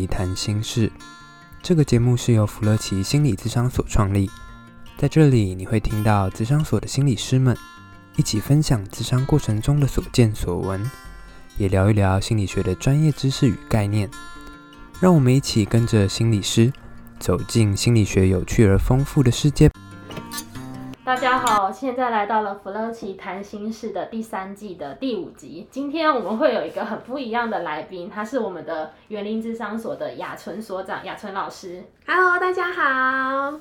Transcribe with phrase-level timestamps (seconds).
[0.00, 0.90] 一谈心事，
[1.62, 4.30] 这个节目是由弗乐奇心理咨商所创立，
[4.96, 7.56] 在这里你会听到咨商所的心理师们
[8.16, 10.90] 一起分享咨商过程中的所见所闻，
[11.58, 14.10] 也聊一聊心理学的专业知识与概念。
[15.00, 16.72] 让我们一起跟着心理师
[17.18, 19.70] 走进心理学有趣而丰富的世界。
[21.10, 25.66] 大家好，现在来到了弗洛奇谈心事的第三季的第五集。
[25.68, 31.82] 今天我们会有一个很不一样的来宾，他是我们的园林智商所的雅纯所长，雅纯老师。
[32.06, 33.58] Hello，大家好。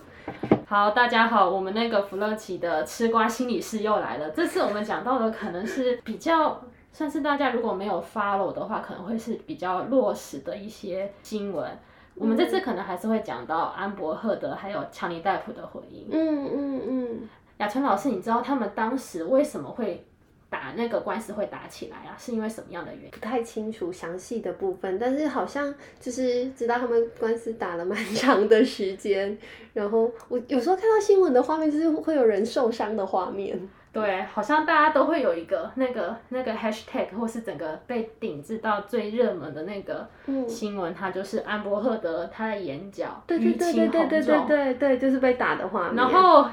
[0.68, 1.50] 好，大家好。
[1.50, 4.30] 我们那个弗洛奇的吃瓜心理师又来了。
[4.30, 6.62] 这次我们讲到的可能是比较
[6.94, 11.68] 算是大家如果没有 follow 的话，可能会是比较落实的一些新闻。
[12.16, 16.04] 我们这次可能还是会讲到安伯赫德还有强尼戴普的婚姻。
[16.12, 17.30] 嗯嗯嗯。
[17.60, 20.06] 雅纯老师，你知道他们当时为什么会
[20.50, 22.16] 打那个官司会打起来啊？
[22.18, 23.12] 是因为什么样的原因？
[23.12, 29.38] 不太清楚详细的部分，但是好像就是知道他们官司打了蛮长的时间。
[29.74, 33.70] 然后我有时候看到新闻的画面，就是会有人受伤的画面。
[33.92, 40.08] 对，好像大家都会有一个那个那个 hashtag，或是整个被顶置到最热门的那个
[40.48, 45.96] 新闻，它就是安博赫德他的眼角淤青红肿，对对对对对对对对，就是被打的画面。
[45.96, 46.50] 然后。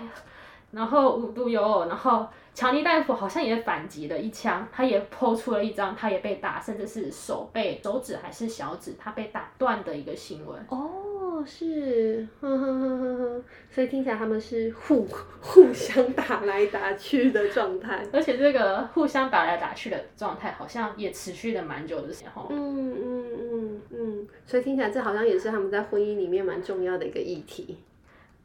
[0.77, 10.63] 然后五度有偶，然后强尼大夫好像也反击了一枪，他也 po 出了一张他也被打，甚至是手背、手指还是小指，他被打断的一个新闻。
[10.69, 15.09] 哦，是，呵呵呵呵呵，所以听起来他们是互
[15.41, 22.49] 互相打来打去的状态， 而且这个互相打来打去的状态好像也持续了蛮久的时候。
[22.51, 27.79] 嗯嗯嗯嗯，所以听起来这好像也是他们在婚姻里面蛮重要的一个议题。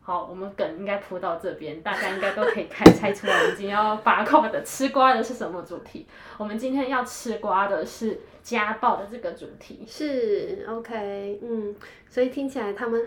[0.01, 6.07] 好，我们梗应该铺到这边，大家应该都可以开猜出来，我们今天要八卦的吃瓜的是什么主题？
[6.37, 9.85] 我们今天要吃瓜的是家暴的这个主题。
[9.87, 11.75] 是，OK，嗯，
[12.09, 13.01] 所以听起来他们。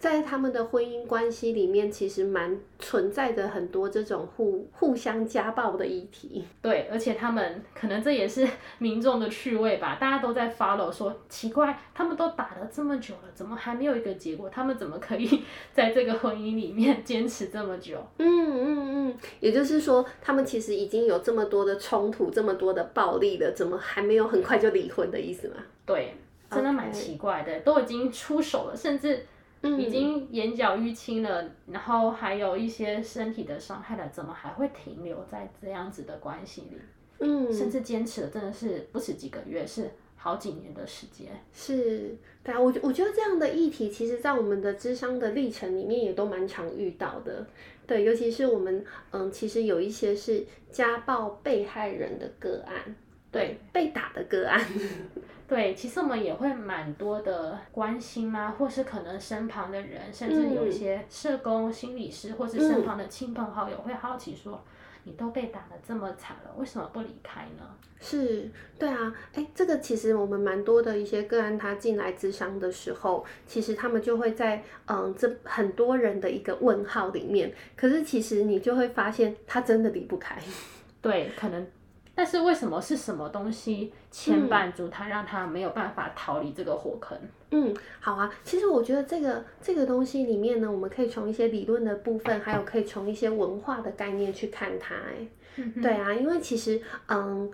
[0.00, 6.42] 在他们的婚姻关系里面，其实蛮存在着很多这种互互相家暴的议题。
[6.62, 14.48] 对，而且他们可能这也是民众的趣味吧，大家都在 follow 说，奇怪，他们都打了这么久了，怎么还没有一个结果？
[14.48, 17.98] 他们怎么可以在这个婚姻里面坚持这么久？
[18.18, 25.56] 嗯嗯嗯，也就是说，他们其实已经有这么多的冲突，这么多的暴力了，怎么还没有很快就离婚的意思吗？
[25.84, 26.14] 对，
[26.50, 29.26] 真的蛮奇怪的.都已经出手了，甚至。
[29.78, 36.76] 已经眼角淤青了，然后还有一些身体的伤害了，怎么还会停留在这样子的关系里？
[37.20, 41.28] 嗯，甚至坚持了真的是不止几个月，是好几年的时间。
[41.52, 47.46] 是，对啊，我我觉得这样的议题，其实在我们的智商的历程里面也都蛮常遇到的。
[47.86, 52.96] 对，尤其是我们，嗯，其实有一些是家暴被害人的个案，
[53.34, 54.64] 对，被打的个案。
[55.46, 64.70] 对，其实我们也会蛮多的关心啊，或是可能身旁的人，甚至有一些社工、心理师，或是身旁的亲朋好友会好奇说：“嗯、
[65.02, 67.68] 你都被打得这么惨了，为什么不离开呢？”
[68.00, 80.38] 是，对啊，哎，这个其实我们蛮多的一些个案，他进来咨商的时候，其实他们就会在嗯，这很多人的一个问号里面，可是其实你就会发现，他真的离不开。
[81.02, 81.66] 对，可能。
[82.14, 87.18] 但是为什么是什么东西牵绊住他，让他没有办法逃离这个火坑？
[87.50, 88.32] 嗯，好啊。
[88.42, 94.94] 其实我觉得这个这个东西里面呢，我们可以从一些理论的部分，还有可以从一些文化的概念去看它。
[94.94, 95.28] 哎，
[95.82, 97.50] 对啊，因为其实嗯，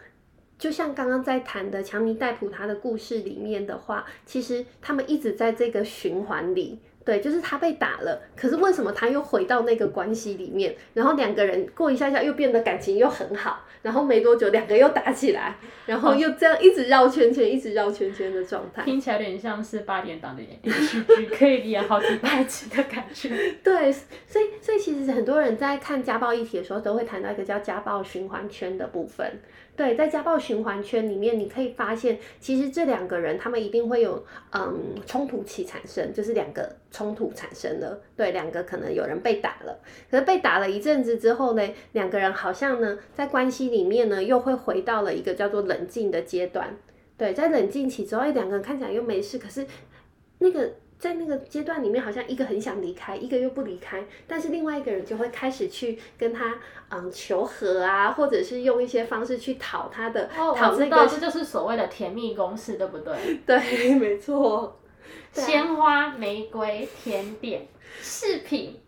[0.58, 6.80] 就像刚刚在谈的强尼戴普他的故事里面的话，其实他们一直在这个循环里。
[7.10, 10.72] 对，就是他被打了，可是为什么他又回到那个关系里面？
[10.94, 15.56] 然后两个人过一下下又变得感情又很好，然后没多久两个又打起来，
[15.86, 23.28] 然后又这样一直绕圈圈，一直绕圈圈的状态，听起来有点像是八点档的连续剧，可以演好几百集的感觉。
[23.64, 29.40] 对，所以所以其实很多人在看家暴议题的时候，都会谈到一个叫家暴循环圈的部分。
[29.76, 34.22] 对，在家暴循环圈里面，你可以发现，其实这两个人他们一定会有
[34.52, 37.98] 嗯冲突起产生，就是两个冲突产生了。
[38.14, 39.80] 对，两个可能有人被打了，
[40.10, 46.76] 可是被打了一阵子之后呢，两个人好像呢在关系里面呢又会回到了一个叫做冷静的阶段。
[47.16, 49.66] 对，在冷静期之后，两个人看起来又没事，可是
[50.38, 50.70] 那个。
[51.00, 56.54] 在那个阶段里面，好像一个很想离开，一个又不离开，但是另外一个人就会开始去跟他
[56.90, 60.28] 嗯求和啊，或者是用一些方式去讨他的。
[60.38, 63.14] 哦，讨这个，这就是所谓的甜蜜公式，对不对？
[63.46, 64.78] 对，没错。
[65.32, 67.66] 鲜花、玫瑰、甜点、
[68.00, 68.78] 饰品。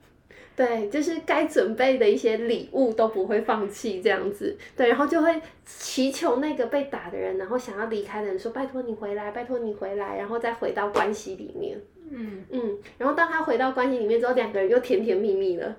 [0.54, 11.80] 对，就是该准备的一些礼物都不会放弃这样子，对，然后就会祈求那个被打的人，然后想要离开的人说：“拜托你回来，拜托你回来。”然后再回到关系里面。
[12.14, 15.74] 嗯嗯，然后当他回到关系里面之后，两个人又甜甜蜜蜜了。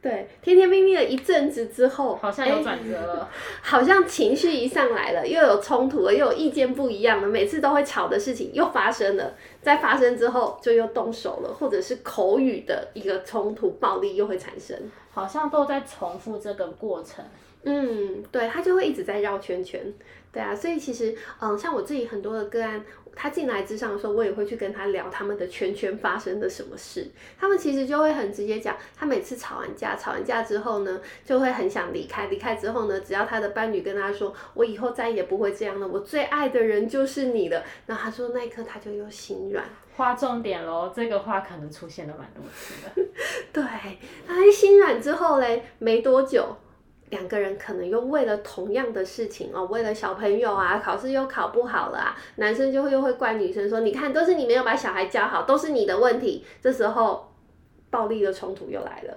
[0.00, 3.30] 对，甜甜蜜蜜了一阵子之后，好像有转折了，
[3.62, 9.32] 好像情绪一上来了，又有冲突了，又有意见不一样了，每次都会吵的事情又发生了，
[9.62, 14.76] 在发生之后就又动手了，或者是口语的一个冲突暴力又会产生，
[15.12, 17.24] 好像都在重复这个过程。
[17.62, 19.80] 嗯，对，他就会一直在绕圈圈。
[20.32, 22.84] 对啊，所以其实，嗯，像我自己很多的个案。
[23.14, 27.10] 他进来之上的时候，我也会去跟他聊他们的圈圈发生的什么事。
[27.38, 32.26] 他们其实就会很直接讲，他每次吵完架，吵完架之后呢，就会很想离开。
[32.26, 39.64] 离开之后呢，只要他的伴侣跟他说：“我以后再也不会这样了，我最爱的人就是你了。”然后他说那一刻他就又心软。
[39.94, 43.08] 画重点喽，这个话可能出现了蛮多次的。
[43.52, 43.62] 对，
[44.26, 46.56] 他一心软之后嘞，没多久。
[47.12, 57.30] 两个人可能又为了同样的事情哦，为了小朋友啊，考试又考不好了啊，男生就会又会怪女生说：“你看，都是你没有把小孩教好，都是你的问题。”这时候，
[57.90, 59.14] 暴力的冲突又来了。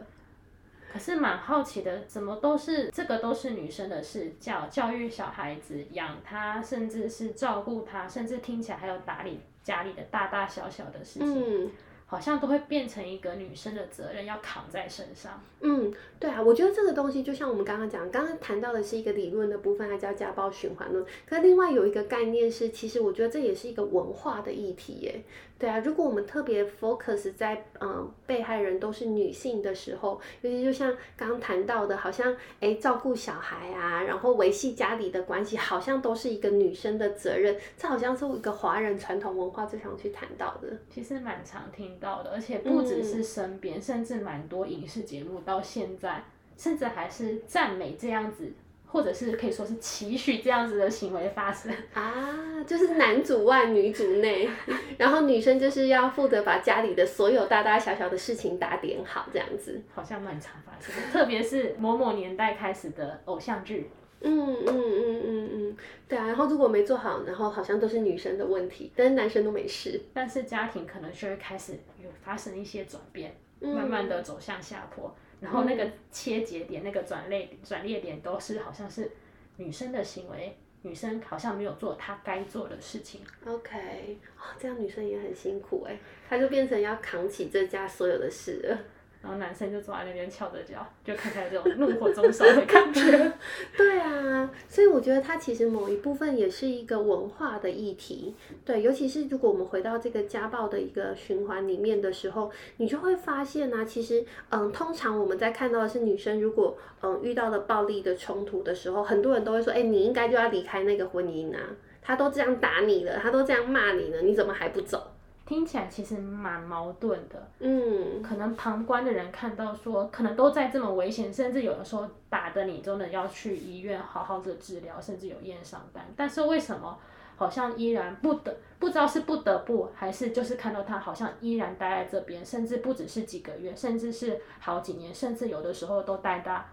[0.92, 11.64] 可是蛮好奇的，怎么都是这个都是女生的事，教教育小孩子、养他，甚至是照顾他，甚至听起来还有打理家里的大大小小的事情。
[11.66, 11.72] 嗯
[12.06, 15.42] 好像都会变成一个女生的责任要扛在身上。
[15.62, 21.04] 嗯，对啊，我觉得这个东西就像我们刚刚讲，刚刚谈到的是一个理论的部分，它叫家暴循环论。
[21.26, 25.22] 可另外有一个概念是，其实我觉得这也是一个文化的议题耶。
[25.58, 37.58] 对啊，如果我们特别 focus 在嗯被害人都是女性的时候，尤其就像刚刚谈到的，好像哎照顾小孩啊，然后维系家里的关系，好像都是一个女生的责任。
[37.78, 40.68] 这好像是一个华人传统文化最常去谈到的。
[40.94, 46.24] 其实蛮常听到的，而且不只是身边，嗯、甚至蛮多影视节目到现在，
[46.56, 48.54] 甚至还是赞美这样子。
[48.88, 54.48] 或者是可以说是期许这样子的行为发生 啊，就是男主外女主内，
[54.98, 63.90] 然后女生就是要负责把家里的所有大大小小的事情打点好，这样子好像蛮常发生的，特别是某某年代开始的偶像剧。
[64.22, 65.78] 嗯嗯嗯嗯嗯，
[66.08, 71.74] 对啊，然后如果没做好，然后好像都是女生的问题，但是男生都没事，但是家庭可能就会开始
[72.04, 75.14] 有发生一些转变，慢慢的走向下坡。
[75.42, 79.12] 然后那个切节点，嗯、那个转类转捩点都是好像是
[79.58, 83.22] 女生的行为，女生好像没有做她该做的事情。
[83.46, 88.78] OK，哦，这样女生也很辛苦哎，她就变成要扛起这家所有的事了。
[89.26, 93.02] 然后男生就坐在那边翘着脚，就看起来这种怒火中烧的感觉。
[93.76, 98.36] 对啊，所以我觉得它其实某一部分也是一个文化的议题。
[98.64, 111.60] 对，尤其是如果我们回到这个家暴的一个循环里面的时候，你就会发现呢、其实嗯，通常我们在看到的是女生如果嗯遇到了暴力的冲突的时候，很多人都会说，哎，你应该就要离开那个婚姻啊，
[112.04, 115.15] 他都这样打你了，他都这样骂你了，你怎么还不走？
[115.46, 126.98] 听起来其实蛮矛盾的，嗯，可能旁观的人看到说，可能都在这么危险，甚至有的时候打的你真的要去医院好好的治疗，甚至有验伤单，但是为什么
[127.36, 136.68] 好像依然不得，不知道是不得不，还是就是看到他好像依然待在这边，甚至不只是几个月，甚至是好几年，甚至有的时候都带大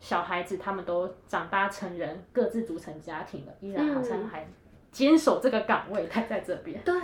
[0.00, 4.46] 小孩子，他们都长大成人，各自组成家庭了，依然好像还。
[4.92, 6.78] 坚守这个岗位，待在这边。
[6.84, 6.94] 对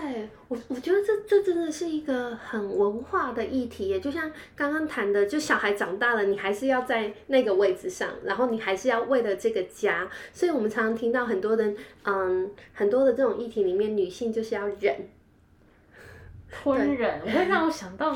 [0.49, 3.99] 我，我觉得这这真的是一个很文化的议题耶。
[3.99, 10.07] 就像刚刚谈的，就小孩长大了，你还是要在那个位置上，然后你还是要为了这个家。
[10.35, 15.09] 所以我们常常听到很多人，嗯，很多的这种议题里面，女性就是要忍，
[16.51, 17.23] 吞忍。
[17.25, 18.15] 我会让我想到，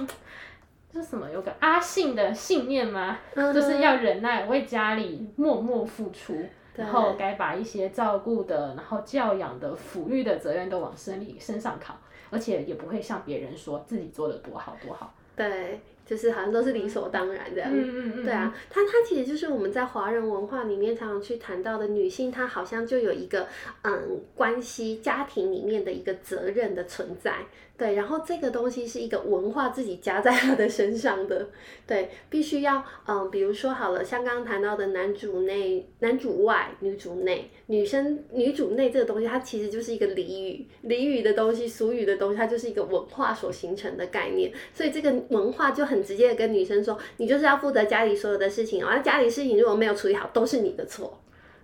[0.92, 1.30] 这是什么？
[1.30, 3.18] 有个阿信的信念吗？
[3.34, 6.36] 嗯、就是要忍耐，为家里默默付出。
[6.74, 11.96] 然后该把一些照顾的，然后教养的、抚育的责任都往身里身上扛，
[12.30, 15.14] 而且也不会向别人说自己做的多好多好。
[15.34, 17.70] 对，就是好像都是理所当然这样。
[17.72, 18.24] 嗯嗯嗯。
[18.24, 23.46] 对啊，它它其实就是我们在华人文化里面常常去谈到的女性，她好像就有一个
[23.82, 27.36] 嗯关系家庭里面的一个责任的存在。
[27.82, 31.48] 对，然后这个东西是一个文化自己加在他的身上的，
[31.84, 51.18] 对，必须要，嗯，比如说好了，像刚刚谈到的男主内、男主外、女主内，女生女主内这个东西，它其实就是一个俚语，俚语的东西、俗语的东西，它就是一个文化所形成的概念，所以这个文化就很直接的跟女生说，你就是要负责家里所有的事情，而家里事情如果没有处理好，都是你的错。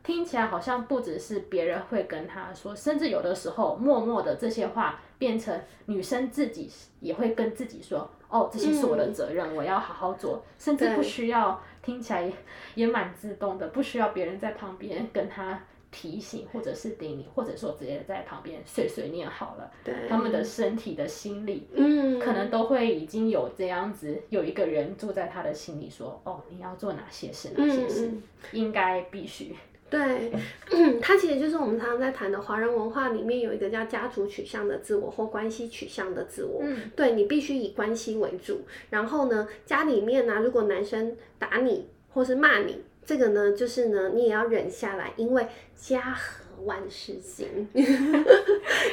[0.08, 12.32] 听起来好像不只是别人会跟他说，甚至有的时候默默的这些话变成女生自己也会跟自己说，哦，这些是我的责任，嗯、我要好好做，甚至不需要，听起来
[12.74, 15.60] 也蛮自动的，不需要别人在旁边跟他。
[15.90, 19.70] 提醒，或者是叮咛，或者说直接在旁边碎碎念好了。
[19.82, 28.22] 对，他们的身体的心理，嗯，可能都会已经有这样子，有一个人住在他的心里说，哦，你要做哪些事，哪些事，嗯、
[28.52, 29.56] 应该必须。
[29.90, 30.30] 对，
[30.70, 36.60] 嗯， 它其实就是我们常常在谈的华人文化里面有一个叫家族取向的自我或关系取向的自我。
[36.62, 38.60] 嗯，对，你必须以关系为主。
[38.90, 42.82] 然后呢，家里面呢、啊，如果男生打你或是骂你。
[43.06, 47.46] 这个呢，就是呢，你也要忍下来，因为家和万事兴，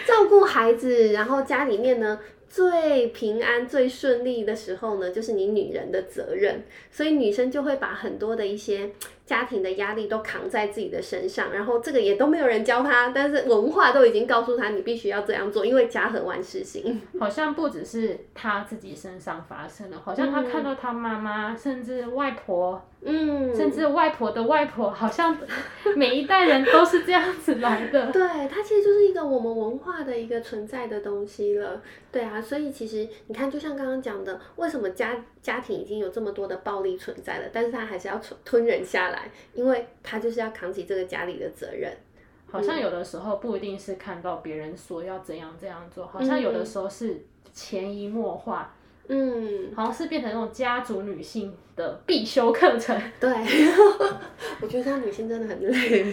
[0.08, 2.20] 照顾孩子，然后家里面呢。
[2.48, 8.92] 最平安、最顺利的时候呢，就是你女人的责任，所以女生就会把很多的一些
[9.26, 17.02] 家庭的压力都扛在自己的身上，然后这个也都没有人教他，但是文化都已经告诉他，你必须要这样做，因为家和万事兴。
[17.20, 25.36] 好像不只是他自己身上发生了，好像他看到他妈妈，嗯、甚至外婆，嗯，甚至外婆的外婆，好像
[25.96, 28.10] 每一代人都是这样子来的。
[28.14, 31.82] 对，它其实就是一个我们文化的一个存在的东西了。
[32.12, 32.40] 对啊。
[32.42, 39.15] 所以其实你看，就像刚刚讲的，为什么家家庭已经有这么多的暴力存在了，但是他还是要吞吞忍下来，
[39.54, 41.92] 因为他就是要扛起这个家里的责任。
[42.48, 48.74] 好像有的时候不一定是看到别人说要怎样这样做，好像有的时候是潜移默化。
[49.08, 53.00] 嗯，好像是变成那种家族女性的必修课程。
[53.20, 53.30] 对，
[54.62, 56.04] 我觉得当女性真的很累。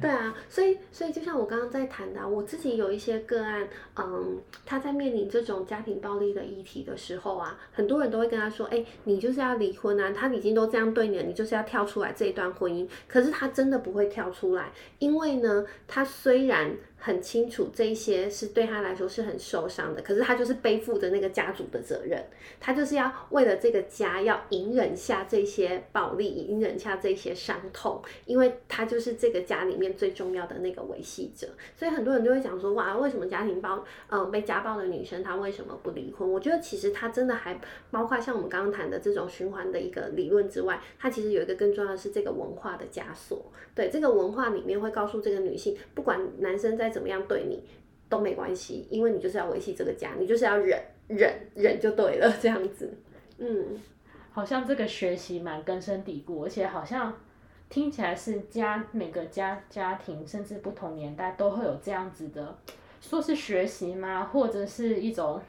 [0.00, 12.88] 对啊，所以所以就像我刚刚在谈的，我自己有一些个案，嗯，他在面临这种家庭暴力的议题的时候啊，很多人都会跟他说，哎，你就是要离婚啊，他已经都这样对你了，你就是要跳出来这一段婚姻。
[13.08, 16.74] 可是他真的不会跳出来，因为呢，他虽然。
[16.98, 22.20] 很清楚这一些是对他来说是很受伤的，可是他就是背负着那个家族的责任，
[22.58, 31.46] 他就是要为了这个家要隐忍下这些暴力，隐忍下这些伤痛，因为他就是这个家里面最重要的那个维系者。
[31.76, 36.28] 所以很多人都会讲说，哇，为什么家庭暴，嗯、被家暴的女生她为什么不离婚？
[36.28, 37.60] 我觉得其实她真的还
[37.92, 43.52] 包括像我们刚刚谈的这种循环的一个理论之外，她其实有一个更重要的是这个文化的枷锁。
[43.76, 46.85] 对，这个文化里面会告诉这个女性，不管男生在。
[46.86, 47.62] 再怎么样对你
[48.08, 52.92] 都没关系，因为你就是要维系这个家，你就是要忍忍忍就对了，这样子。
[53.38, 53.80] 嗯，
[54.30, 57.12] 好像这个学习蛮根深蒂固，而且好像
[57.68, 62.56] 听起来是家每个家家庭甚至不同年代都会有这样子的，
[63.00, 64.24] 说是学习吗？
[64.24, 65.40] 或者是一种。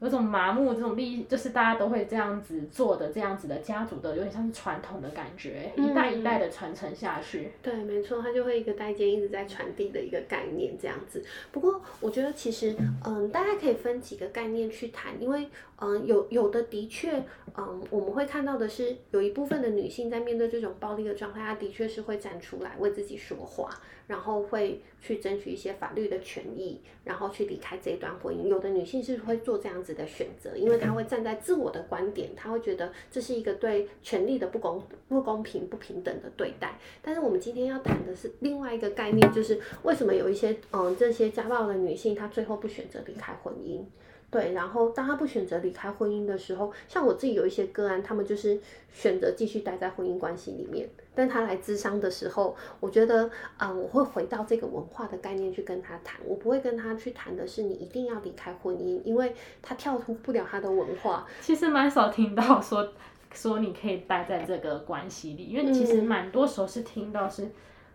[0.00, 7.50] 有种麻木，这种利益就是大家都会这样子做的，这样子的家族的，有点像是传统的感觉，嗯、一代一代的传承下去。
[7.60, 11.24] 对，没错，它就会一个代间一直在传递的一个概念这样子。
[11.50, 15.48] 不过，我觉得其实，嗯，大家可以分几个概念去谈，因为，
[15.80, 17.24] 嗯，有有的的确，
[17.56, 23.68] 嗯，我们会看到的是，有一部分的女性在面对这种暴力的状态，她的确是会站出来为自己说话。
[24.08, 28.48] 然后会去争取一些法律的权益，然后去离开这一段婚姻。
[28.48, 36.78] 有的女性是会做这样子的选择，因为他会站在自我的观点，他会觉得这是一个对权力的不公、不公平、不平等的对待。
[37.02, 43.82] 但是我们今天要谈的是另外一个概念，就是为什么有一些嗯这些家暴的女性，她最后不选择离开婚姻。
[44.30, 48.60] 对，然后当他不选择离开婚姻的时候，像我自己有一些个案，他们就是
[48.92, 50.86] 选择继续待在婚姻关系里面。
[51.14, 53.24] 但他来咨商的时候，我觉得
[53.56, 61.26] 啊、嗯，我会回到这个文化的概念去跟他谈，我不会跟他去谈的是你一定要离开婚姻，因为他跳脱不了他的文化。
[61.40, 62.86] 其实蛮少听到说
[63.32, 67.48] 说你可以待在这个关系里，因为其实蛮多时候是听到是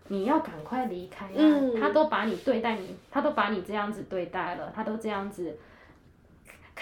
[0.08, 5.56] 你要赶快离开啊，嗯、他都把你对待你，他都把你这样子对待了，他都这样子。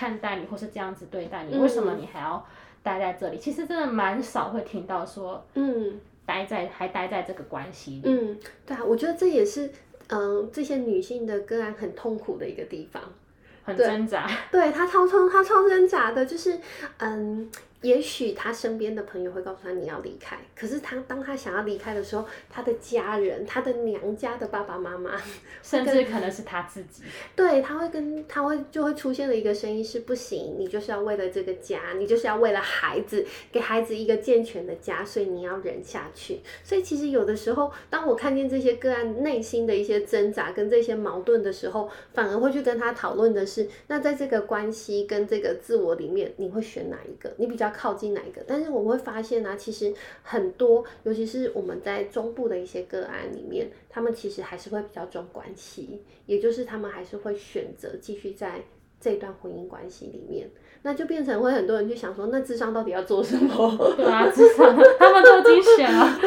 [0.01, 2.43] 看待你，或是这样子对待你，为什么你还要
[2.81, 3.37] 待在这里？
[3.37, 8.01] 嗯、其实真的蛮少会听到说，嗯，待在还待在这个关系里。
[8.05, 9.67] 嗯，对啊，我觉得这也是，
[10.07, 13.03] 嗯、呃，这些女性的个案很痛苦的一个地方，
[13.63, 14.27] 很挣扎。
[14.51, 16.57] 对，她超超她超挣扎的，就是，
[16.97, 17.47] 嗯。
[17.81, 25.19] 也许他身边的朋友会告诉他，你要离开，可是他当他想要离开的时候，他的家人、他的娘家的爸爸妈妈，
[25.63, 27.03] 甚至可能是他自己，
[27.35, 36.41] 对，他会跟他会就会出现了一个声音是不行，你就是要为了这个家，你就是要为了孩子，给孩子一个健全的家，所以你要忍下去。
[36.63, 47.33] 所以其实有的时候，当我看见这些个案内心的一些挣扎跟这些矛盾的时候，反而会去跟他讨论的是，那在这个关系跟这个自我里面，你会选哪一个？
[47.37, 47.70] 你比较。
[47.71, 48.43] 靠近哪一个。
[48.47, 58.61] 但是我们会发现呢、啊，其实很多，尤其是我们在中部的一些个案里面，他们其实还是会比较重关系，也就是他们还是会选择继续在
[58.99, 60.49] 这段婚姻关系里面。
[60.83, 63.93] 那就变成会很多人去想说，那智商到底要做什么？
[63.95, 66.19] 对啊，智商 他们都已经选了，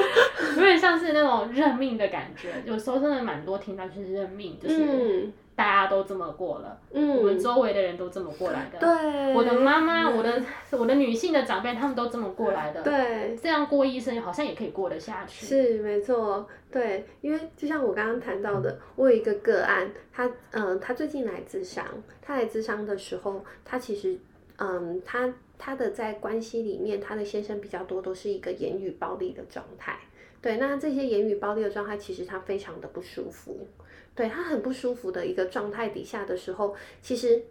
[0.56, 2.50] 有点像是那种认命的感觉。
[2.64, 4.76] 有时候真的蛮多听到就是认命，就是。
[4.80, 8.78] 嗯大家都这么过了，嗯，我们周围的人都这么过来的。
[8.80, 10.42] 对，我的妈妈，我的
[10.73, 12.82] 我的女性的长辈，他们都这么过来的。
[12.82, 15.46] 对，这样过一生好像也可以过得下去。
[15.46, 21.84] 是，没错，对，因为就像我刚刚谈到的，我有一个个案，他嗯，他最近来自商，
[22.20, 24.18] 他来自商的时候，他其实
[24.58, 29.96] 嗯，他他的在关系里面，他的先生比较多都是一个言语暴力的状态。
[30.42, 33.66] 对，那这些言语暴力的状态，其实他非常的不舒服。
[34.14, 37.42] 对，他很不舒服的一个状态底下的时候，其实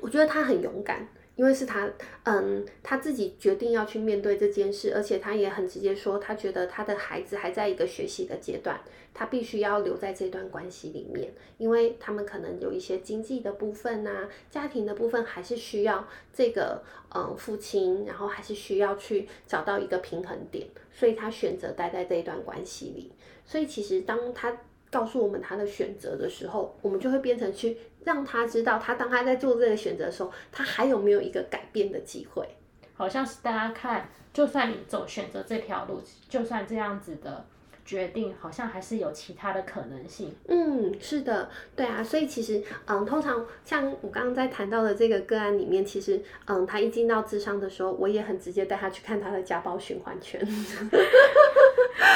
[0.00, 1.86] 我觉得他很勇敢，因为是他，
[2.24, 8.80] 嗯，他自己决定要去面对这件事，而且他也很直接说，他觉得他的孩子还在一个学习的阶段，
[9.12, 16.82] 他必须要留在这段关系里面，因为他们可能有一些经济的部分啊，家庭的部分还是需要这个，
[17.14, 23.12] 嗯，父亲，然后还是需要去找到一个平衡点，所以他选择待在这一段关系里，
[23.44, 24.56] 所以其实当他。
[24.90, 32.48] 告诉我们他的选择的时候，我们就会变成去让他知道，他当他在做这个选择的时候，他还有没有一个改变的机会？
[32.94, 37.46] 好像是大家看，就算你走选择这条路，就算这样子的。
[37.90, 40.32] 决定好像还是有其他的可能性。
[40.46, 50.40] 嗯，是的，对啊，所以其实，嗯，通常像我刚刚在谈到的这个个案里面，其实，嗯，他一进到智商的时候，我也很直接带他去看他的家暴循环圈。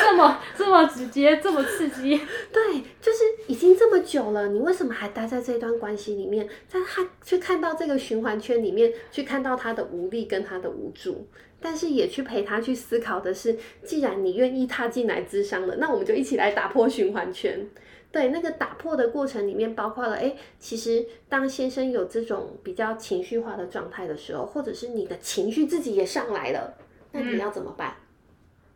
[0.00, 2.16] 这么这么直接，这么刺激。
[2.52, 6.48] 对，就是已经这么久了，你为什么还待在这段关系里面？
[6.68, 11.26] 在他去看到这个循环圈里面，去看到他的无力跟他的无助。
[11.64, 17.66] 但是也去陪他去思考的是，既然你愿意踏进来咨商了，那我们就一起来打破循环圈。
[18.12, 26.74] 对，那个打破的过程里面包括了，哎，其实当先生有这种比较情绪化的状态的时候，或者是你的情绪自己也上来了，
[27.12, 27.96] 那你要怎么办？
[27.98, 28.04] 嗯，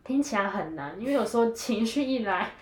[0.03, 2.53] 听起来很难，因为有时候情绪一来，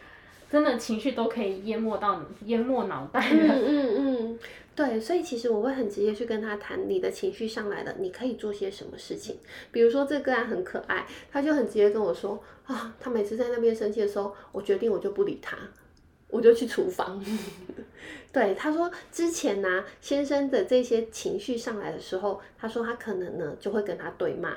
[0.51, 3.55] 真的情绪都可以淹没到，淹没脑袋了。
[3.55, 4.39] 嗯嗯嗯。
[4.77, 9.39] 对，所以其实我会很直接去跟他谈，你的情绪上来了，你可以做些什么事情。
[9.71, 15.57] 比如说这个案很可爱，他就很直接跟我说啊，他每次在那边生气的时候，我决定我就不理他，
[16.29, 17.19] 我就去厨房。
[18.31, 24.53] 对，他说之前呢、先生的这些情绪上来的时候，他说他可能呢就会跟他对骂。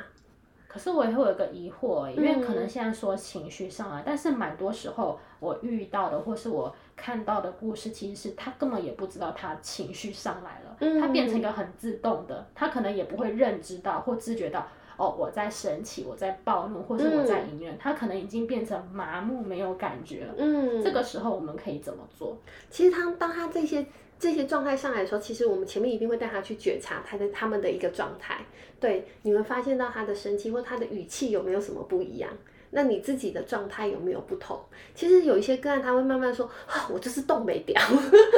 [0.73, 14.65] 可是我也会有个疑惑，因为可能现在说情绪上来，嗯、但是蛮多时候我遇到的或是我看到的故事，其实是他根本也不知道他情绪上来了，嗯、他变成一个很自动的，他可能也不会认知到或知觉到，
[14.97, 20.35] 哦，我在生气，我在暴怒，或是我在隐忍，嗯、他可能已经变成麻木，没有感觉了。
[20.39, 22.37] 嗯，这个时候我们可以怎么做？
[22.71, 23.85] 其实他当他这些。
[24.21, 28.37] 这些状态上来的时候，其实我们前面一定会带他去觉察他的他们的一个状态。
[28.79, 32.31] 对，你们发现到他的生气或他的语气有没有什么不一样？
[32.73, 34.61] 那你自己的状态有没有不同？
[34.95, 37.81] 其实有一些个案他会慢慢说啊，我就是动没掉。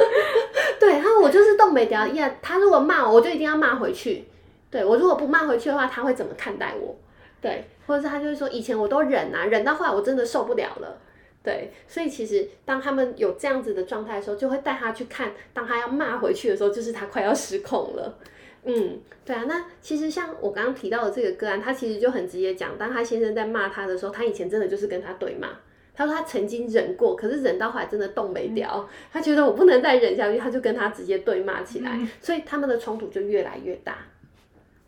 [0.79, 2.07] 对，他说我就是动没掉。
[2.07, 4.25] 呀，他如果骂我，我就一定要骂回去。
[4.71, 6.95] 对，我如果不骂回去的话，他会怎么看待我？
[7.41, 10.97] 对，或者是他就会说，以前我都忍啊，忍到后来我真的受不了了。
[11.43, 18.17] 对，所以其实当他们有这样子的状态的时候，就会带他去看，当他要骂回去的时候，就是他快要失控了。
[18.63, 25.49] 嗯，对啊，那其实像我刚刚提到的这个个案，他其实就很直接讲，当他先生在骂他的时候，他以前真的就是跟他对骂。
[25.95, 33.97] 他说他曾经忍过，可是忍到后来真的动没掉，嗯、他觉得我不能再忍下去，他就跟他直接对骂起来，嗯、所以他们的冲突就越来越大。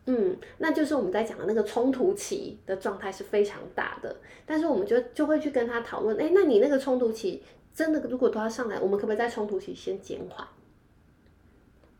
[0.07, 4.15] 嗯，那就是我们在讲的那个冲突期的状态是非常大的，
[4.45, 10.47] 但是我们就就会去跟他讨论，哎，那你那个冲突期真的如果都要上来，我们可不可以在冲突期先减缓？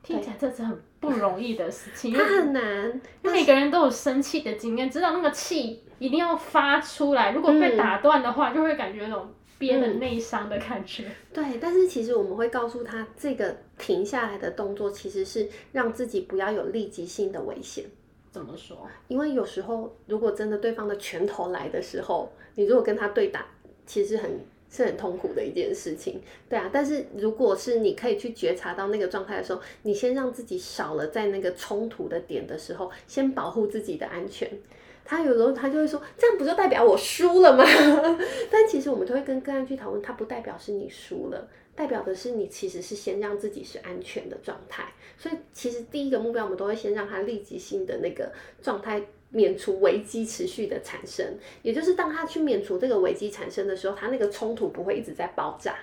[0.04, 3.02] 听起来这是很不容易的事情，它很难。
[3.24, 11.06] 那每个人都有生气的经验，知道那个气一定要发出来，如果被打断的话，嗯、就会感觉那种憋的内伤的感觉。
[11.34, 17.86] 对，但是其实我们会告诉他，这个停下来的动作其实是让自己不要有立即性的危险。
[18.32, 18.88] 怎么说？
[19.08, 23.46] 因为有时候，如果真的对方的拳头来的时候，你如果跟他对打，
[23.86, 26.70] 其实很是很痛苦的一件事情，对啊。
[26.74, 34.52] 但是如果是你可以去觉察到那个状态的时候，你先让自己少了在那个冲突的点的时候，先保护自己的安全。
[35.06, 37.64] 他有时候他就会说，这样不就代表我输了吗？
[38.52, 41.48] 但其实我们都会跟个案去讨论，它不代表是你输了。
[41.76, 44.86] 代表的是你其实是先让自己是安全的状态，
[45.18, 51.26] 所以其实第一个目标我们都会先让他立即性的那个状态免除危机持续的产生，
[51.64, 55.76] 也就是当他去免除这个危机产生的时候，他那个冲突不会一直在爆炸，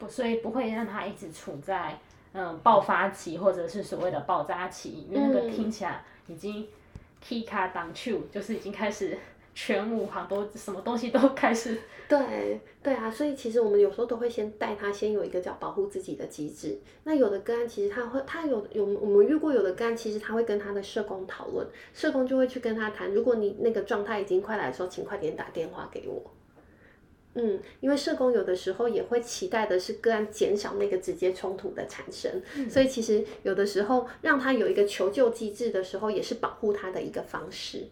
[0.00, 1.96] 不，所以不会让他一直处在
[2.32, 6.66] 嗯爆发期或者是所谓的爆炸期，因为那个听起来已经
[7.20, 9.16] K 卡当 Q，就是已经开始。
[9.52, 11.76] 全无很多什么东西都开始，
[12.08, 16.78] 对对啊，所以其实我们有时候都会先带他先有一个叫保护自己的机制。
[17.02, 26.22] 那有的个案其实他会，他有有我们遇过有的个案，其实他会跟他的社工讨论，社工就会去跟他谈，如果你那个状态已经快来的时候，请快点打电话给我。
[27.34, 37.86] 嗯，因为社工有的时候也会期待的是个案减少那个直接冲突的产生，嗯，所以其实有的时候让他有一个求救机制的时候，也是保护他的一个方式。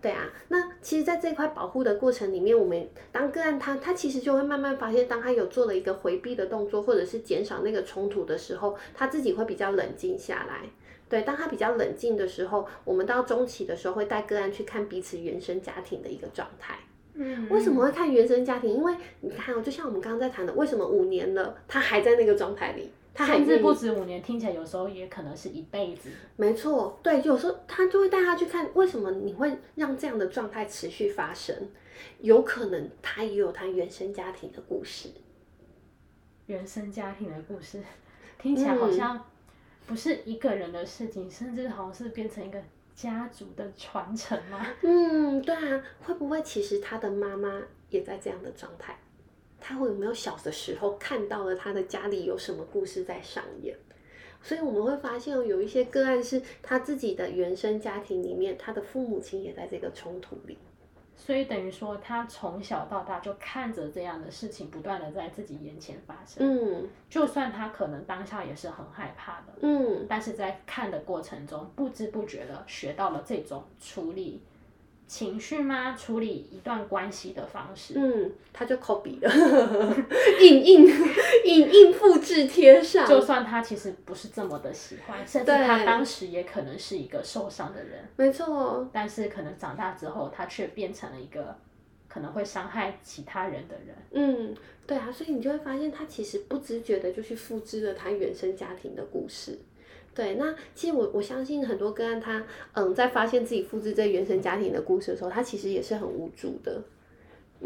[0.00, 10.68] 对啊，那其实，在这块保护的过程里面，我们当个案他他其实就会慢慢发现，当他有做了一个回避的动作，或者是减少那个冲突的时候，他自己会比较冷静下来。
[11.08, 16.78] 对，当他比较冷静的时候，我们到中期的时候会带个案去看彼此原生家庭的一个状态。
[17.14, 18.70] 嗯，为什么会看原生家庭？
[18.70, 22.90] 因为你看哦，就像我们刚刚在谈的，为什么五年了，他还在那个状态里？
[23.14, 26.10] 他甚至不止五年，听起来有时候也可能是一辈子。
[26.34, 31.54] 没错，对，有时候他就会带他去看，为什么你会让这样的状态持续发生？
[32.18, 35.10] 有可能他也有他原生家庭的故事。
[36.46, 37.80] 原生家庭的故事，
[38.36, 39.24] 听起来好像
[39.86, 42.60] 不是一个人的事情，嗯、甚至好像是变成一个
[42.94, 44.66] 家族的传承吗？
[44.82, 48.98] 嗯，对啊，会不会其实他的妈妈也在这样的状态？
[49.60, 53.76] 他会有没有小的时候看到了他的家里有什么故事在上演？
[54.42, 60.58] 所以我们会发现有一些个案是他自己的原生家庭里面，他的父母亲也在这个冲突里。
[61.24, 66.46] 所以等于说，他从小到大就看着这样的事情不断的在自己眼前发生。
[66.46, 69.54] 嗯，就算他可能当下也是很害怕的。
[69.62, 74.42] 嗯，但是在看的过程中，不知不觉的学到了这种处理。
[75.06, 75.94] 情绪吗？
[75.94, 77.94] 处理一段关系的方式。
[77.96, 79.30] 嗯，他就 copy 了，
[80.40, 80.86] 印印
[81.44, 83.06] 印印复制贴上。
[83.06, 88.08] 就算他其实不是这么的喜欢，甚至他当时也可能是一个受伤的人。
[88.16, 88.88] 没错。
[88.92, 91.56] 但是可能长大之后，他却变成了一个
[92.08, 93.94] 可能会伤害其他人的人。
[94.12, 94.54] 嗯，
[94.86, 99.58] 对啊，所以你就会发现，他其实不自觉的就去复制了他原生家庭的故事。
[100.14, 106.80] 对，那其实我我相信很多个案他，嗯，在发现自己复制这原生家庭的故事的时候，他其实也是很无助的。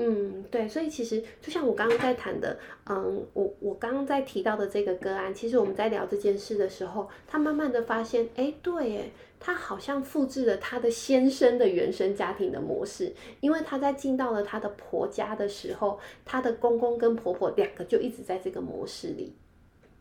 [0.00, 2.56] 嗯，对，所以其实就像我刚刚在谈的，
[2.88, 19.34] 嗯，我我刚刚在提到的这个个案，其实我们在聊这件事的时候，他慢慢的发现，哎，对，哎，他好像复制了他的先生的原生家庭的模式，因为他在进到了他的婆家的时候，他的公公跟婆婆两个就一直在这个模式里。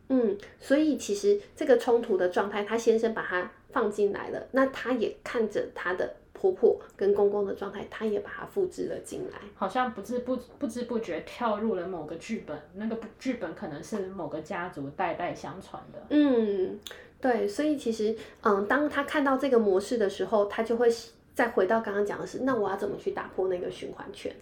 [0.10, 16.00] 嗯，所以其实这个冲突的状态，他先生把他放进来了，那他也看着他的婆婆跟公公的状态，他也把它复制了进来，好像不知不不知不觉跳入了某个剧本，那个剧本可能是某个家族代代相传的。
[16.10, 16.80] 嗯，
[17.20, 20.88] 对，所以其实，嗯，当他看到这个模式的时候，他就会
[21.34, 24.34] 再回到刚刚讲的是，那我要怎么去打破那个循环圈？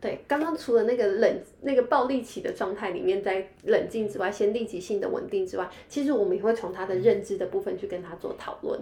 [0.00, 8.80] 对，刚刚除了那个冷、那个暴力期的状态里面在冷静之外，先立即性的稳定之外，其实我们也会从他的认知的部分去跟他做讨论。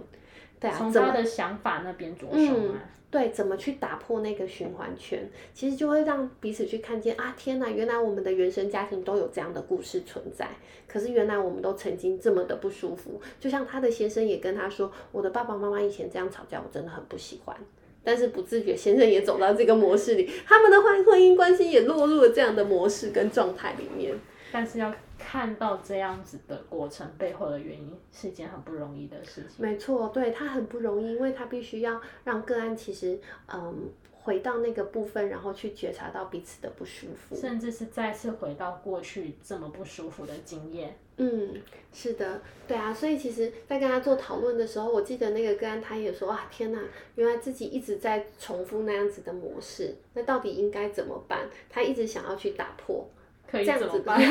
[0.60, 2.74] 对啊，从他的想法那边着手嘛。
[2.74, 5.28] 嗯，对，怎么去打破那个循环圈？
[5.52, 10.48] 其实就会让彼此去看见啊，天哪，原来我们的原生家庭都有这样的故事存在。
[10.86, 13.20] 可是原来我们都曾经这么的不舒服。
[13.40, 17.56] 就像他的先生也跟他说，我的爸爸妈妈以前这样吵架，我真的很不喜欢。
[18.02, 24.14] 但是不自觉，先生也走到这个模式里，他们的婚婚姻关系也落入了这样的模式跟状态里面。
[24.50, 29.56] 但是要看到这样子的过程背后的原因，是一件很不容易的事情。
[29.58, 33.18] 没错，对，他很不容易，因为他必须要让个案其实，
[33.52, 33.90] 嗯。
[34.28, 40.94] 回到那个部分，然后去觉察到彼此的不舒服，甚至是再次回到过去这么不舒服的经验。
[41.16, 41.54] 嗯，
[41.94, 46.78] 是的，对啊，所以其实，在跟他做讨论的时候，我记得那个个案他也说啊，天哪，
[47.14, 51.48] 原来自己一直在重复那样子的模式，那到底应该怎么办？
[51.70, 53.08] 他一直想要去打破，
[53.50, 54.20] 可以这样子办？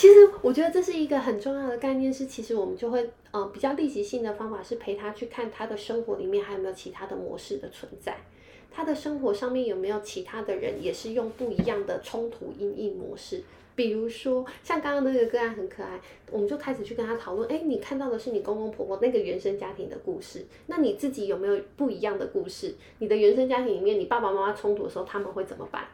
[0.00, 8.16] 其实我觉得这是一个很重要的概念，是其实我们就会呃比较立即性的方法是陪他去看他的生活里面还有没有其他的模式的存在，
[8.70, 13.42] 他的生活上面有没有其他的人也是用不一样的冲突阴影模式，
[13.74, 22.74] 比如说像刚刚那个个案很可爱，我们就开始去跟他讨论，哎，你看到的是你公公婆婆那个原生家庭的故事，那你自己有没有不一样的故事？
[23.00, 25.84] 你的原生家庭里面，你爸爸妈妈冲突的时候他们会怎么办？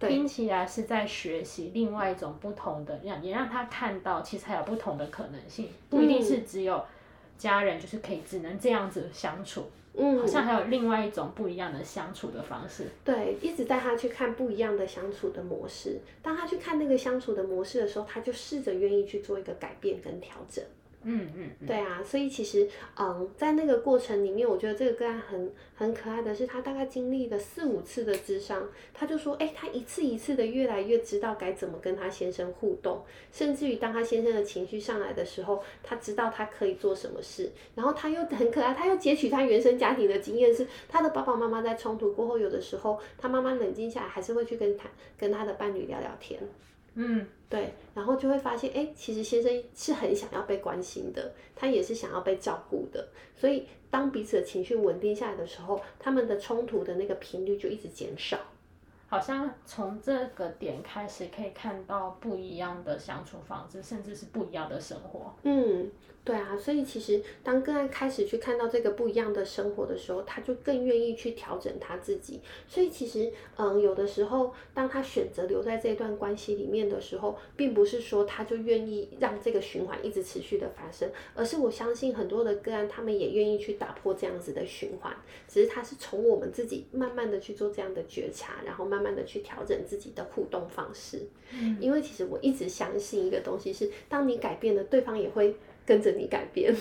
[0.00, 6.84] 听起来是在学习另外一种不同的，让也让他看到，其实还有不同的可能性，不一定是只有
[7.38, 9.64] 家人就是可以只能这样子相处。
[9.98, 12.86] 嗯，好像还有另外一种不一样的相处的方式。
[13.02, 15.98] 对，一直带他去看不一样的相处的模式。
[16.20, 20.62] 当他去看那个相处的模式的时候，他就试着愿意去做一个改变跟调整。
[21.08, 46.40] 嗯嗯，对啊，所以其实，嗯，在那个过程里面，我觉得这个个案很很可爱的是，他大概经历了四五次的智商，他就说，哎，他一次一次的越来越知道该怎么跟他先生互动，甚至于当他先生的情绪上来的时候，他知道他可以做什么事，然后他又很可爱，他又截取他原生家庭的经验，是他的爸爸妈妈在冲突过后，有的时候他妈妈冷静下来，还是会去跟他跟他的伴侣聊聊天。
[46.96, 58.38] 嗯，对，然后就会发现，哎，其实先生是很想要被关心的，他也是想要被照顾的，所以当彼此的情绪稳定下来的时候，他们的冲突的那个频率就一直减少。
[59.08, 65.32] 好像从这个点开始，可以看到不一样的相处方式，甚至是不一样的生活。
[65.44, 65.90] 嗯。
[66.26, 72.40] 对啊，所以其实当个案开始去看到这个不一样的生活的时候，他就更愿意去调整他自己。
[72.66, 85.16] 所以其实，嗯，有的时候当他选择留在这段关系里面的时候，并不是说他就愿意让这个循环一直持续的发生，而是我相信很多的个案，他们也愿意去打破这样子的循环。
[85.46, 91.22] 只是他是从我们自己慢慢的去做这样的觉察，然后慢慢的去调整自己的互动方式。
[91.52, 95.54] 嗯，因为其实我一直相信一个东西是，当你改变了，对方也会。
[95.86, 96.74] 跟着你改变，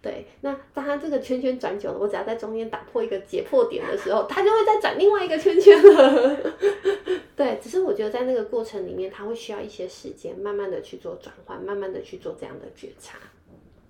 [0.00, 6.54] 对，那当他这个圈圈转久了，我只要在中间打破一个解破点的时候，他就会再转另外一个圈圈了。
[7.34, 13.18] 对，只是我觉得在那个过程里面，他会需要一些时间，慢慢的去做转换，慢慢的去做这样的觉察，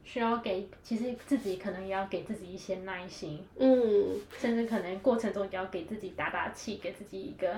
[0.03, 7.55] 需要给，其实自己可能也要给自己一些耐心，嗯，甚至可能过程中也要给自己打打气，给自己一个。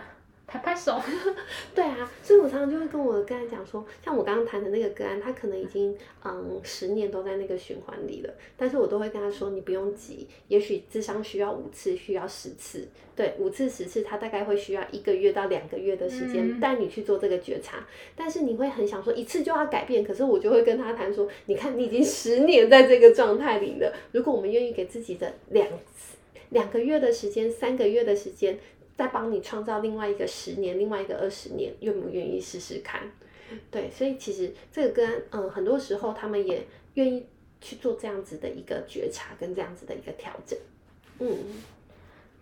[0.50, 0.98] 拍拍手，
[1.74, 17.84] 对啊，所以我常常就会跟我的个案讲说，像我刚刚谈的那个个案，他可能已经嗯十年都在那个循环里了，但是我都会跟他说，你不用急，也许智商需要五次，需要十次，对，五次十次，他大概会需要一个月到两个月的时间带你去做这个觉察，嗯、
[18.16, 26.16] 但是你会很想说一次就要改变，可是我就会跟他谈说，你看你已经十年在这个状态里了，如果我们愿意给自己的两次
[26.48, 28.58] 两个月的时间，三个月的时间。
[28.98, 33.08] 再帮你创造另外一个十年，另外一个二十年，愿不愿意试试看？
[33.70, 37.24] 对，所以其实这个跟嗯，很多时候他们也愿意
[37.60, 40.58] 去做这样子的一个觉察，跟这样子的一个调整，
[41.20, 41.28] 嗯。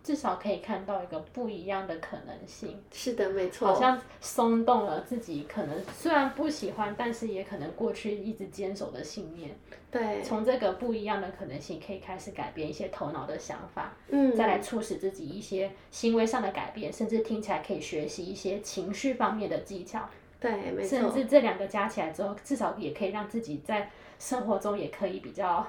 [0.07, 2.81] 至少可以看到一个不一样的可能性。
[2.93, 3.67] 是的，没错。
[3.67, 9.51] 好像松动了自己，可能虽然不喜欢，但是也可能过去一直坚守的信念。
[9.91, 10.23] 对。
[10.23, 13.97] 从这个不一样的可能性，可以开始改变一些头脑的想法。
[14.11, 14.37] 嗯。
[14.37, 20.09] 再来促使自己一些行为上的改变，甚至听起来可以学习一些情绪方面的技巧。
[20.39, 21.01] 对，没错。
[21.01, 23.91] 甚至这两个加起来之后，至少也可以让自己在
[24.21, 25.67] 生活中也可以比较。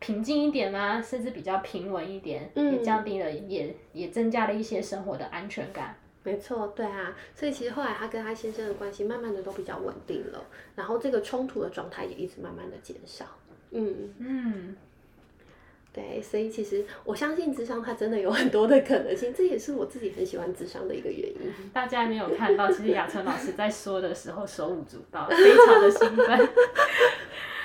[0.00, 5.96] 平静一点啊，甚至比较平稳一点，嗯、也降低了，也也增加了一些生活的安全感。
[6.22, 10.44] 没错，对啊，所以其实后来他跟他先生的关系慢慢的都比较稳定了，
[10.76, 13.24] 然后这个冲突的状态也一直慢慢的减少。
[13.70, 14.76] 嗯嗯，
[15.92, 21.52] 对，所以其实我相信智商它真的有很多的可能性，这也是我自己很喜欢智商的一个原因。
[21.72, 26.48] 大家没有看到，其实雅淳老师在说的时候手舞足蹈，非常的兴奋。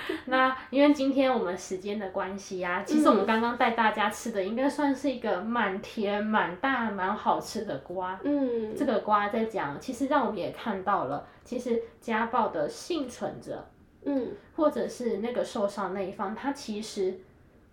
[0.26, 8.20] 那因为今天我们时间的关系啊，其实我们刚刚带大家吃的应该算是一个满甜、满大、蛮好吃的瓜。
[8.24, 13.66] 嗯，这个瓜在讲，其实让我们也看到了，其实家暴的幸存者，
[14.06, 17.20] 嗯，或者是那个受伤那一方，他其实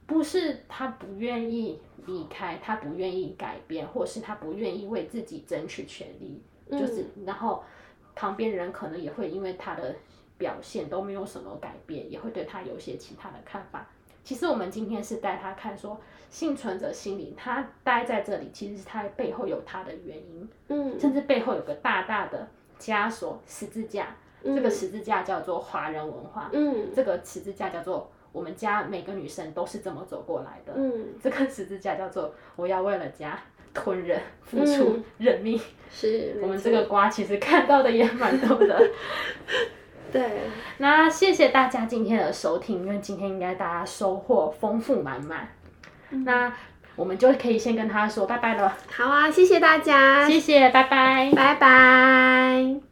[0.07, 7.64] 不是他不愿意离开，他不愿意改变，或是他不愿意为自己争取权利，就是然后
[8.14, 9.95] 旁边人可能也会因为他的。
[10.40, 13.87] 表现都没有什么改变，也会对他有些其他的看法。
[14.24, 16.00] 其实我们今天是带他看说，
[16.31, 22.48] 幸存者心理，他待在这里，其实是他背后有他的原因，嗯，甚至背后有个大大的
[22.79, 33.38] 枷锁十字架，嗯、这个十字架叫做华人文化，嗯，这个十字架叫做我们家每个女生都是这么走过来的，嗯，这个十字架叫做我要为了家
[33.74, 38.79] 吞人、付出、认命，是我们这个瓜其实看到的也蛮多的。
[40.12, 40.23] 对，
[40.79, 45.49] 那谢谢大家今天的收听，因为今天应该大家收获丰富满满。
[46.11, 46.53] 嗯、那
[46.96, 48.77] 我们就可以先跟他说拜拜了。
[48.94, 52.89] 好啊，谢谢大家，谢谢，拜拜，拜拜。